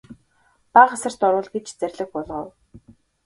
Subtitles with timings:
[0.77, 2.47] Бага асарт оруул гэж зарлиг буулгав.